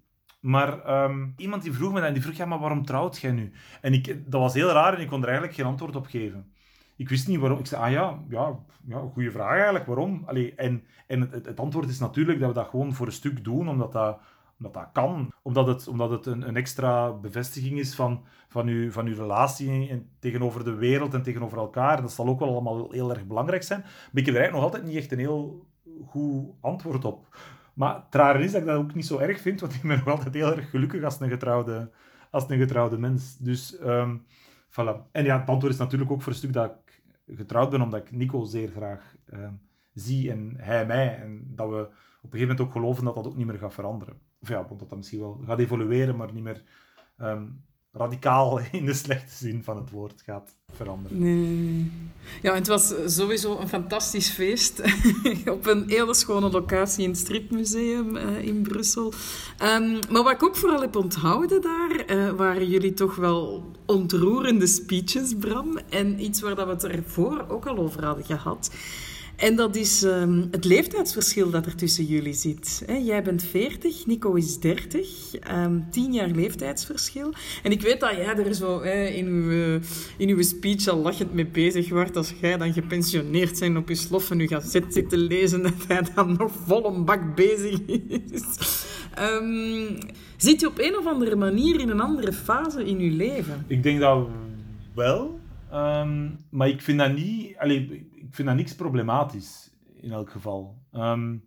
[0.46, 3.52] Maar um, iemand die vroeg me en die vroeg, ja, maar waarom trouwt jij nu?
[3.80, 6.52] En ik, dat was heel raar en ik kon er eigenlijk geen antwoord op geven.
[6.96, 7.58] Ik wist niet waarom.
[7.58, 10.22] Ik zei, ah ja, ja, ja goede vraag eigenlijk, waarom?
[10.26, 13.44] Allee, en en het, het, antwoord is natuurlijk dat we dat gewoon voor een stuk
[13.44, 14.18] doen, omdat dat,
[14.58, 15.32] omdat dat kan.
[15.42, 19.88] Omdat het, omdat het een, een extra bevestiging is van, van, uw, van uw relatie
[19.88, 22.00] en tegenover de wereld en tegenover elkaar.
[22.00, 23.80] Dat zal ook wel allemaal heel erg belangrijk zijn.
[23.80, 25.66] Maar ik heb er eigenlijk nog altijd niet echt een heel
[26.06, 27.26] goed antwoord op.
[27.76, 29.98] Maar het rare is dat ik dat ook niet zo erg vind, want ik ben
[29.98, 31.90] nog altijd heel erg gelukkig als een getrouwde,
[32.30, 33.36] als een getrouwde mens.
[33.38, 34.26] Dus, um,
[34.70, 35.10] voilà.
[35.12, 37.02] En ja, het antwoord is natuurlijk ook voor een stuk dat ik
[37.36, 39.60] getrouwd ben, omdat ik Nico zeer graag um,
[39.92, 41.18] zie en hij mij.
[41.18, 43.74] En dat we op een gegeven moment ook geloven dat dat ook niet meer gaat
[43.74, 44.20] veranderen.
[44.40, 46.62] Of ja, dat dat misschien wel gaat evolueren, maar niet meer
[47.18, 47.64] um,
[47.96, 51.18] radicaal in de slechte zin van het woord gaat veranderen.
[51.18, 51.90] Nee.
[52.42, 54.80] Ja, het was sowieso een fantastisch feest
[55.56, 59.12] op een hele schone locatie in het Stripmuseum uh, in Brussel.
[59.62, 64.66] Um, maar wat ik ook vooral heb onthouden daar, uh, waren jullie toch wel ontroerende
[64.66, 65.78] speeches, Bram.
[65.88, 68.70] En iets waar dat we het ervoor ook al over hadden gehad.
[69.36, 72.84] En dat is um, het leeftijdsverschil dat er tussen jullie zit.
[73.04, 75.34] Jij bent 40, Nico is 30.
[75.34, 77.32] Um, ehm, 10 jaar leeftijdsverschil.
[77.62, 79.80] En ik weet dat jij er zo in, uw,
[80.16, 82.16] in uw speech al lachend mee bezig wordt.
[82.16, 86.02] Als jij dan gepensioneerd bent op je slof en je gaat zitten lezen, dat hij
[86.14, 88.84] dan nog vol een bak bezig is.
[89.20, 89.98] Um,
[90.36, 93.64] zit je op een of andere manier in een andere fase in je leven?
[93.66, 94.26] Ik denk dat
[94.94, 95.40] wel.
[95.72, 97.56] Um, maar ik vind dat niet...
[98.12, 100.78] Ik vind dat niks problematisch, in elk geval.
[100.92, 101.44] Um,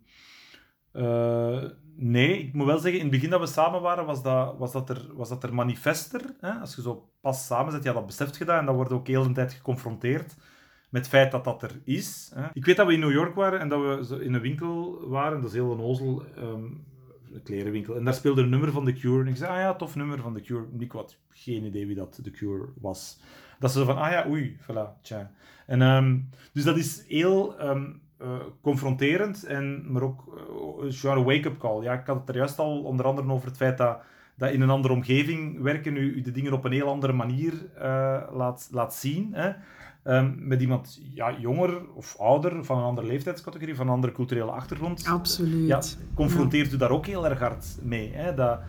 [0.92, 1.64] uh,
[1.96, 4.72] nee, ik moet wel zeggen, in het begin dat we samen waren, was dat, was
[4.72, 6.34] dat, er, was dat er manifester.
[6.40, 6.50] Hè?
[6.50, 8.58] Als je zo pas samen zit, ja, dat beseft je dat.
[8.58, 10.36] En dan wordt ook heel de tijd geconfronteerd
[10.90, 12.32] met het feit dat dat er is.
[12.34, 12.46] Hè?
[12.52, 15.40] Ik weet dat we in New York waren en dat we in een winkel waren.
[15.40, 16.84] Dat is heel een ozel, um,
[17.32, 17.96] een klerenwinkel.
[17.96, 19.20] En daar speelde een nummer van The Cure.
[19.20, 20.66] En ik zei, ah ja, tof nummer van The Cure.
[20.78, 23.20] Ik had geen idee wie dat The Cure was.
[23.60, 25.30] Dat ze zo van, ah ja, oei, voilà, tja.
[25.66, 28.28] En, um, dus dat is heel um, uh,
[28.60, 30.24] confronterend, en, maar ook
[30.82, 31.82] uh, een wake-up call.
[31.82, 33.98] Ja, ik had het er juist al onder andere over het feit dat,
[34.36, 37.52] dat in een andere omgeving werken u, u de dingen op een heel andere manier
[37.76, 39.30] uh, laat, laat zien.
[39.32, 39.52] Hè.
[40.04, 44.50] Um, met iemand ja, jonger of ouder, van een andere leeftijdscategorie, van een andere culturele
[44.50, 45.06] achtergrond.
[45.06, 45.68] Absoluut.
[45.68, 45.80] Ja,
[46.14, 46.74] confronteert ja.
[46.74, 48.12] u daar ook heel erg hard mee.
[48.12, 48.34] Hè?
[48.34, 48.60] Dat,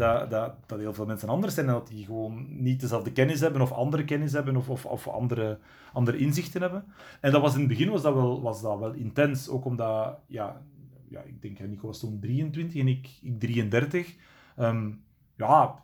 [0.00, 3.40] dat, dat, dat heel veel mensen anders zijn en dat die gewoon niet dezelfde kennis
[3.40, 5.58] hebben of andere kennis hebben of, of, of andere,
[5.92, 6.84] andere inzichten hebben.
[7.20, 10.18] En dat was in het begin was dat wel, was dat wel intens, ook omdat,
[10.26, 10.62] ja,
[11.08, 14.16] ja ik denk, Nico was toen 23 en ik, ik 33.
[14.58, 15.02] Um,
[15.36, 15.82] ja,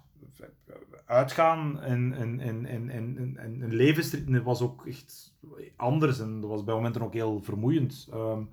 [1.05, 5.35] uitgaan en, en, en, en, en, en, en was ook echt
[5.77, 8.09] anders en dat was bij momenten ook heel vermoeiend.
[8.15, 8.49] Um,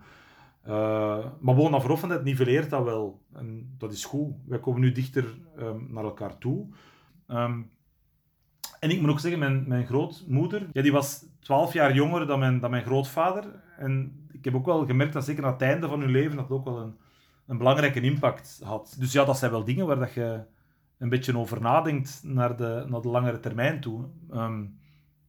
[0.67, 3.21] uh, maar gewoon dat het nivelleert dat wel.
[3.33, 4.33] En dat is goed.
[4.45, 5.25] Wij komen nu dichter
[5.59, 6.67] um, naar elkaar toe.
[7.27, 7.71] Um,
[8.79, 12.39] en ik moet ook zeggen, mijn, mijn grootmoeder, ja, die was 12 jaar jonger dan
[12.39, 13.45] mijn, dan mijn grootvader.
[13.77, 16.49] En ik heb ook wel gemerkt dat zeker aan het einde van hun leven dat
[16.49, 16.97] ook wel een,
[17.45, 18.95] een belangrijke impact had.
[18.99, 20.41] Dus ja, dat zijn wel dingen waar dat je
[20.97, 24.05] een beetje over nadenkt naar de, naar de langere termijn toe.
[24.33, 24.79] Um,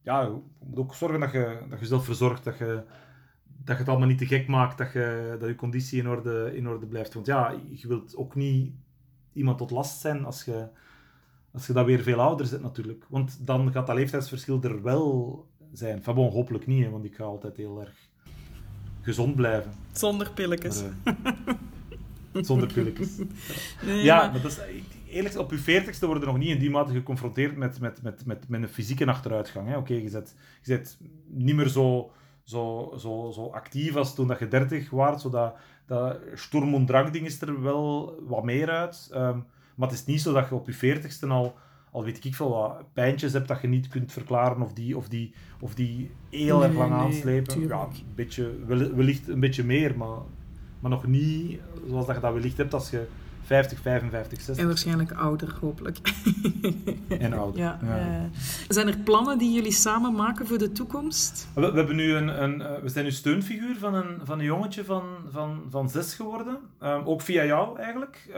[0.01, 2.83] ja, je moet ook zorgen dat je, dat je zelf verzorgt, dat je
[3.65, 6.51] dat je het allemaal niet te gek maakt, dat je, dat je conditie in orde,
[6.55, 7.13] in orde blijft.
[7.13, 8.73] Want ja, je wilt ook niet
[9.33, 10.67] iemand tot last zijn als je,
[11.51, 13.05] als je dat weer veel ouder zit natuurlijk.
[13.09, 16.03] Want dan gaat dat leeftijdsverschil er wel zijn.
[16.03, 18.09] Van bon, hopelijk niet, hè, want ik ga altijd heel erg
[19.01, 19.71] gezond blijven.
[19.91, 20.83] Zonder pilletjes.
[20.83, 21.23] uh,
[22.49, 23.17] zonder pilletjes.
[23.85, 24.31] Nee, ja, maar...
[24.31, 24.59] maar dat is,
[25.09, 28.47] eerlijk op je veertigste worden nog niet in die mate geconfronteerd met, met, met, met,
[28.47, 29.75] met een fysieke achteruitgang.
[29.75, 30.97] Oké, je, zet, je zet
[31.27, 32.11] niet meer zo
[32.45, 35.21] zo, zo, zo actief als toen dat je 30 waart.
[35.21, 35.55] Zodat
[35.85, 39.09] dat Sturm und Drang ding is er wel wat meer uit.
[39.13, 41.55] Um, maar het is niet zo dat je op je 40ste al,
[41.91, 45.07] al weet ik veel wat pijntjes hebt dat je niet kunt verklaren of die, of
[45.07, 47.67] die, of die heel erg lang aanslepen.
[47.67, 50.17] ja, een beetje, wellicht een beetje meer, maar,
[50.79, 53.07] maar nog niet zoals dat je dat wellicht hebt als je
[53.45, 54.57] 50, 55, 60.
[54.57, 55.97] En waarschijnlijk ouder, hopelijk.
[57.19, 57.59] En ouder.
[57.61, 57.97] Ja, Ja.
[57.97, 61.47] eh, zijn er plannen die jullie samen maken voor de toekomst?
[61.53, 64.45] We, we hebben nu een, een, eh, we zijn nu steunfiguur van een, van een
[64.45, 66.57] jongetje van, van, van zes geworden.
[66.79, 68.29] Ehm, ook via jou eigenlijk.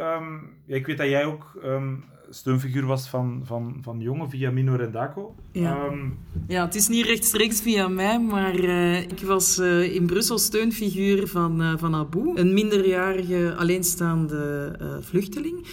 [0.65, 1.93] Ja, ik weet dat jij ook ehm,
[2.29, 5.35] steunfiguur was van, van, van jongen via Mino Rendaco.
[5.51, 5.85] Ja.
[5.85, 6.09] Ehm,
[6.47, 11.27] Ja, het is niet rechtstreeks via mij, maar eh, ik was eh, in Brussel steunfiguur
[11.27, 15.65] van, eh, van Abu, een minderjarige alleenstaande eh, vluchteling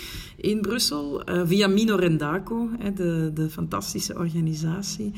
[0.45, 5.13] in Brussel, eh, via Mino Rendaco, hè, de, de fantastische organisatie.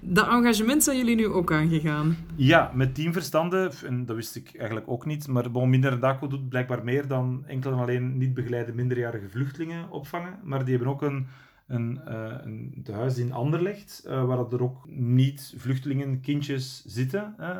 [0.00, 2.16] Dat engagement zijn jullie nu ook aangegaan.
[2.36, 6.84] ja, met teamverstanden, en dat wist ik eigenlijk ook niet, maar bon, Mino doet blijkbaar
[6.84, 11.26] meer dan enkel en alleen niet begeleide minderjarige vluchtelingen opvangen, maar die hebben ook een
[11.72, 17.34] een, eh, een tehuis in Anderlecht, eh, waar er ook niet-vluchtelingen, kindjes zitten.
[17.36, 17.52] Hè.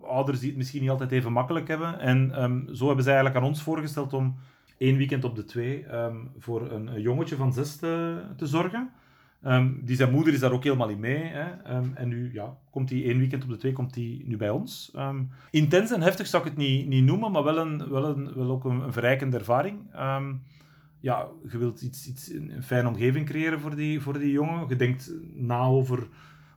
[0.00, 2.00] Ouders die het misschien niet altijd even makkelijk hebben.
[2.00, 4.36] En ehm, zo hebben zij eigenlijk aan ons voorgesteld om
[4.80, 8.90] één weekend op de twee ehm, voor een, een jongetje van zes te, zorgen.
[9.42, 11.22] Ehm, die zijn moeder is daar ook helemaal in mee.
[11.22, 11.50] Hè.
[11.62, 14.50] Ehm, en nu ja, komt hij één weekend op de twee komt die nu bij
[14.50, 14.92] ons.
[15.50, 18.50] Intens en heftig zou ik het niet, niet noemen, maar wel, een, wel, een, wel
[18.50, 19.78] ook een, een verrijkende ervaring.
[21.00, 24.68] Ja, je wilt iets, iets, een een fijne omgeving creëren voor die, voor die jongen.
[24.68, 26.08] Je denkt na over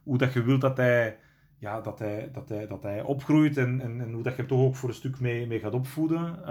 [0.03, 1.17] hoe dat je wilt dat hij,
[1.57, 4.47] ja, dat hij, dat hij, dat hij opgroeit en, en, en hoe dat je hem
[4.47, 6.47] toch ook voor een stuk mee, mee gaat opvoeden.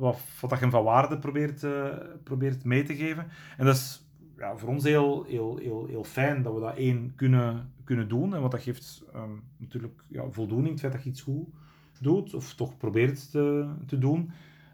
[0.00, 1.84] Wat, wat dat je hem van waarde probeert, eh,
[2.22, 3.26] probeert mee te geven.
[3.56, 7.12] En dat is ja, voor ons heel, heel, heel, heel fijn dat we dat één
[7.16, 8.34] kunnen, kunnen doen.
[8.34, 11.48] En wat dat geeft ehm, natuurlijk ja, voldoening, het feit dat je iets goed
[12.00, 14.30] doet, of toch probeert te, te doen.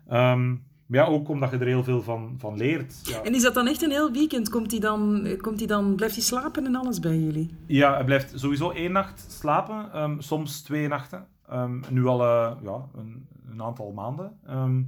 [0.09, 0.49] Ehm,
[0.87, 3.01] maar ja, ook omdat je er heel veel van, van leert.
[3.03, 3.23] Ja.
[3.23, 4.49] En is dat dan echt een heel weekend?
[4.49, 7.51] Komt hij dan, komt hij dan, blijft hij slapen en alles bij jullie?
[7.67, 11.27] Ja, hij blijft sowieso één nacht slapen, ehm, soms twee nachten.
[11.49, 14.39] Ehm, nu al eh, ja, een, een aantal maanden.
[14.47, 14.83] Ehm,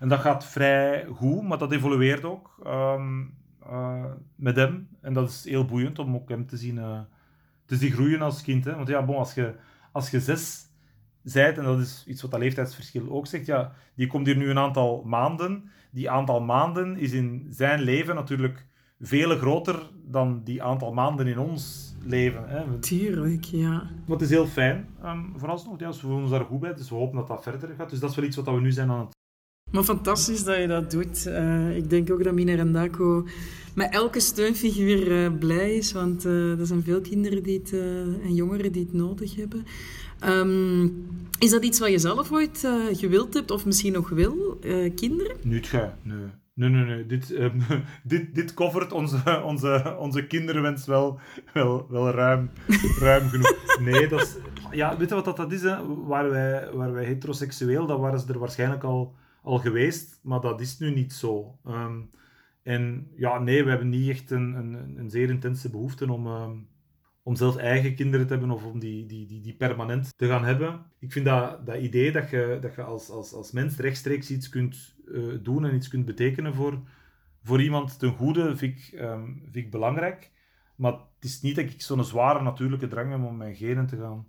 [0.00, 3.22] en dat gaat vrij goed, maar dat evolueert ook ehm,
[3.62, 4.88] eh, met hem.
[5.00, 7.00] En dat is heel boeiend om ook hem te zien, eh,
[7.64, 8.64] te zien groeien als kind.
[8.64, 8.76] Hè.
[8.76, 9.54] Want ja, als, je,
[9.92, 10.66] als je zes
[11.22, 14.50] zijt, en dat is iets wat dat leeftijdsverschil ook zegt, ja, die komt hier nu
[14.50, 15.70] een aantal maanden.
[15.90, 18.66] Die aantal maanden is in zijn leven natuurlijk
[19.00, 22.48] veel groter dan die aantal maanden in ons leven.
[22.48, 22.78] Hè.
[22.78, 23.70] Tuurlijk, ja.
[23.70, 25.80] Maar het is heel fijn, ehm, vooralsnog.
[25.80, 27.90] Ja, dus we voelen ons daar goed bij, dus we hopen dat dat verder gaat.
[27.90, 29.16] Dus dat is wel iets wat we nu zijn aan het
[29.70, 31.26] Maar fantastisch dat je dat doet.
[31.26, 33.26] Eh, ik denk ook dat Mina Rendaco
[33.74, 37.72] met elke steunfiguur eh, blij is, want eh, er zijn veel kinderen die het,
[38.22, 39.64] en jongeren die het nodig hebben.
[40.24, 40.88] Ehm,
[41.38, 44.94] is dat iets wat je zelf ooit eh, gewild hebt, of misschien nog wil, eh,
[44.94, 45.36] kinderen?
[45.42, 46.26] Niet gij, nee.
[46.54, 47.06] Nee, nee, nee.
[47.06, 47.60] Dit, ehm,
[48.04, 51.18] dit, dit covert onze, onze, onze kinderwens wel,
[51.52, 52.50] wel, wel ruim,
[52.98, 53.78] ruim genoeg.
[53.80, 54.36] Nee, dat is...
[54.70, 55.62] Ja, weet je wat dat, dat is?
[55.62, 56.04] Hè?
[56.06, 60.60] Waar, wij, waar wij heteroseksueel, dat waren ze er waarschijnlijk al, al geweest, maar dat
[60.60, 61.58] is nu niet zo.
[61.64, 62.00] Ehm,
[62.62, 66.56] en ja, nee, we hebben niet echt een, een, een zeer intense behoefte om, ehm,
[67.26, 70.44] om zelf eigen kinderen te hebben of om die, die, die, die permanent te gaan
[70.44, 70.84] hebben.
[70.98, 74.48] Ik vind dat, dat idee dat je, dat je als, als, als mens rechtstreeks iets
[74.48, 76.80] kunt eh, doen en iets kunt betekenen voor,
[77.42, 80.30] voor iemand ten goede, vind ik, ehm, vind ik belangrijk.
[80.76, 83.96] Maar het is niet dat ik zo'n zware natuurlijke drang heb om mijn genen te
[83.96, 84.26] gaan,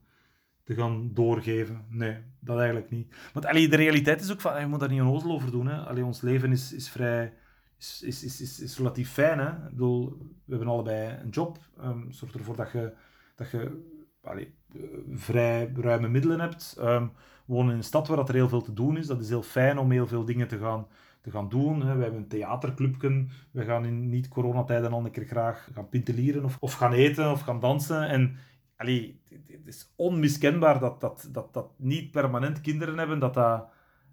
[0.64, 1.86] te gaan doorgeven.
[1.90, 3.16] Nee, dat eigenlijk niet.
[3.34, 5.68] Want allee, de realiteit is ook van, je moet daar niet een ozel over doen.
[5.68, 6.04] Hè.
[6.04, 7.34] Ons leven is, is vrij...
[7.78, 9.40] Is, is, is, is, is relatief fijn.
[9.40, 9.50] Hè.
[9.50, 11.58] Ik bedoel, we hebben allebei een job.
[11.80, 12.94] Ehm zorg ervoor dat je,
[13.36, 13.94] dat je
[14.26, 14.82] allee, eh,
[15.14, 16.76] vrij ruime middelen hebt.
[16.80, 17.04] Ehm,
[17.46, 19.08] we wonen in een stad waar dat er heel veel te doen is.
[19.08, 20.88] Dat is heel fijn om heel veel dingen te gaan,
[21.22, 21.82] te gaan doen.
[21.82, 21.96] Hè.
[21.96, 23.26] We hebben een theaterclubje.
[23.52, 27.42] We gaan in niet-coronatijden al een keer graag gaan pintelieren of, of gaan eten of
[27.42, 28.08] gaan dansen.
[28.08, 28.36] En
[28.76, 33.68] allee, het is onmiskenbaar dat, dat, dat, dat niet permanent kinderen hebben, dat dat,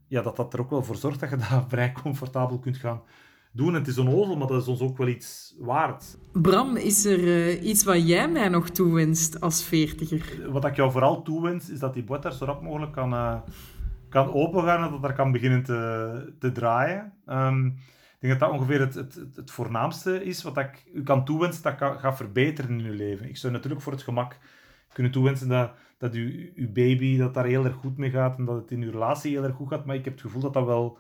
[0.07, 3.03] ja, dat dat er ook wel voor zorgt dat je dat vrij comfortabel kunt gaan
[3.53, 3.69] doen.
[3.69, 6.19] En het is onnozel, maar dat is ons ook wel iets waard.
[6.33, 10.51] Bram, is er eh, iets wat jij mij nog toewenst als veertiger?
[10.51, 13.41] Wat ik jou vooral toewens, is dat die boot daar zo rap mogelijk kan, eh,
[14.09, 17.13] kan opengaan en dat daar kan beginnen te, te draaien.
[17.27, 21.03] Ehm, ik denk dat dat ongeveer het, het, het, het voornaamste is wat ik u
[21.03, 23.29] kan toewensen dat kan, gaat verbeteren in uw leven.
[23.29, 24.37] Ik zou natuurlijk voor het gemak
[24.93, 28.45] kunnen toewensen dat, dat uw, uw baby dat daar heel erg goed mee gaat en
[28.45, 30.53] dat het in uw relatie heel erg goed gaat, maar ik heb het gevoel dat
[30.53, 30.99] dat wel,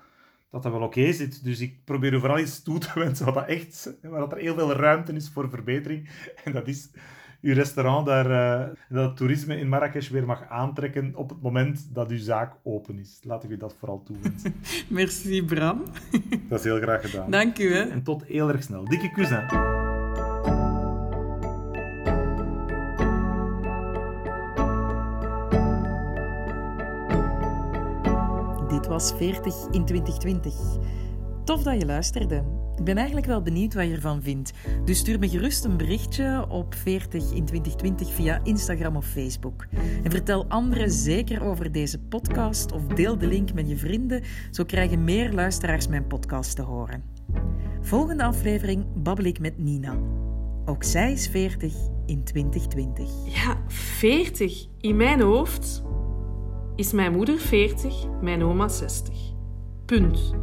[0.53, 1.45] dat dat wel oké zit.
[1.45, 4.39] Dus ik probeer u vooral iets toe te wensen wat dat echt, waar dat er
[4.39, 6.09] heel veel ruimte is voor verbetering.
[6.45, 6.91] En dat is
[7.41, 11.89] uw restaurant daar, eh, dat het toerisme in Marrakesh weer mag aantrekken op het moment
[11.95, 13.21] dat uw zaak open is.
[13.23, 14.55] Laat ik u dat vooral toewensen.
[14.89, 15.83] Merci, Bram.
[16.49, 17.31] dat is heel graag gedaan.
[17.31, 17.83] Dank u, hè.
[17.83, 18.85] En tot heel erg snel.
[18.85, 19.82] Dikke kus, hè.
[28.93, 30.55] Was 40 in 2020.
[31.45, 32.45] Tof dat je luisterde.
[32.77, 34.53] Ik ben eigenlijk wel benieuwd wat je ervan vindt.
[34.85, 39.67] Dus stuur me gerust een berichtje op 40 in 2020 via Instagram of Facebook.
[40.05, 44.23] En vertel anderen zeker over deze podcast of deel de link met je vrienden.
[44.51, 47.03] Zo krijgen meer luisteraars mijn podcast te horen.
[47.81, 49.97] Volgende aflevering babbel ik met Nina.
[50.65, 51.75] Ook zij is 40
[52.07, 53.11] in 2020.
[53.25, 54.67] Ja, 40.
[54.81, 55.83] In mijn hoofd
[56.77, 59.15] is mijn moeder 40, mijn oma 60.
[59.87, 60.35] Punt.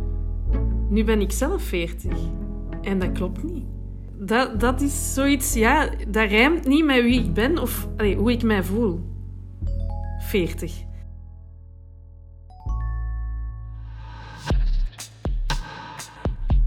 [0.89, 2.17] Nu ben ik zelf 40.
[2.81, 3.65] En dat klopt niet.
[4.19, 8.43] Dat, dat is zoiets, ja, dat rijmt niet met wie ik ben of hoe ik
[8.43, 8.99] mij voel.
[10.19, 10.87] 40.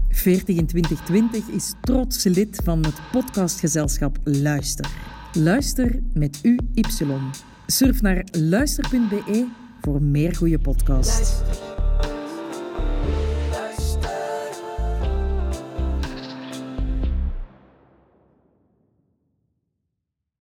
[0.09, 4.89] Veertig in 2020 is trots lid van het podcastgezelschap Luister.
[5.33, 6.83] Luister met UY.
[7.73, 9.47] Surf naar luister.be
[9.81, 11.41] voor meer goede podcasts.